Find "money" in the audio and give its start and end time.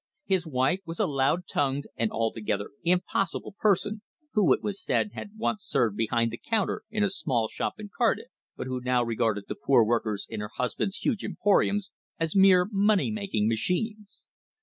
12.71-13.11